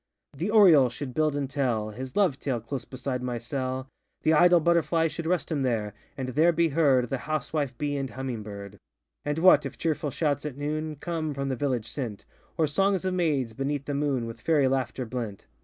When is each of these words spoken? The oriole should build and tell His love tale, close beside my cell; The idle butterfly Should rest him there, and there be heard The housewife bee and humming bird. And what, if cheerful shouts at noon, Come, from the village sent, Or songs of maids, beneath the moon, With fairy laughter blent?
The 0.35 0.49
oriole 0.49 0.89
should 0.89 1.13
build 1.13 1.35
and 1.35 1.47
tell 1.47 1.91
His 1.91 2.15
love 2.15 2.39
tale, 2.39 2.59
close 2.59 2.85
beside 2.85 3.21
my 3.21 3.37
cell; 3.37 3.87
The 4.23 4.33
idle 4.33 4.59
butterfly 4.59 5.07
Should 5.09 5.27
rest 5.27 5.51
him 5.51 5.61
there, 5.61 5.93
and 6.17 6.29
there 6.29 6.51
be 6.51 6.69
heard 6.69 7.11
The 7.11 7.19
housewife 7.29 7.77
bee 7.77 7.97
and 7.97 8.09
humming 8.09 8.41
bird. 8.41 8.79
And 9.23 9.37
what, 9.37 9.63
if 9.63 9.77
cheerful 9.77 10.09
shouts 10.09 10.43
at 10.43 10.57
noon, 10.57 10.95
Come, 10.95 11.35
from 11.35 11.49
the 11.49 11.55
village 11.55 11.87
sent, 11.87 12.25
Or 12.57 12.65
songs 12.65 13.05
of 13.05 13.13
maids, 13.13 13.53
beneath 13.53 13.85
the 13.85 13.93
moon, 13.93 14.25
With 14.25 14.41
fairy 14.41 14.67
laughter 14.67 15.05
blent? 15.05 15.45